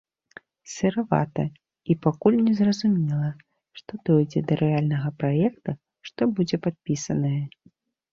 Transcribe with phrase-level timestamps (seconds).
[0.75, 1.43] Сыравата,
[1.93, 3.29] і пакуль незразумела,
[3.81, 5.71] што дойдзе да рэальнага праекта,
[6.09, 7.37] што будзе падпісанае.